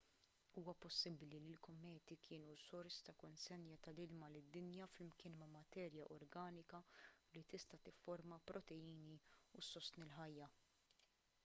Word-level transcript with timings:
huwa 0.55 0.73
possibbli 0.83 1.27
li 1.33 1.51
l-kometi 1.51 2.13
kienu 2.27 2.53
sors 2.67 2.95
ta' 3.09 3.15
konsenja 3.23 3.75
tal-ilma 3.89 4.27
lid-dinja 4.37 4.85
flimkien 4.95 5.33
ma' 5.43 5.51
materja 5.57 6.03
organika 6.17 6.79
li 7.37 7.41
tista' 7.55 7.83
tifforma 7.85 8.37
proteini 8.49 9.15
u 9.57 9.67
ssostni 9.69 10.03
l-ħajja 10.11 10.47